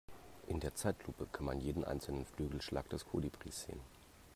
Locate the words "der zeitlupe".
0.59-1.27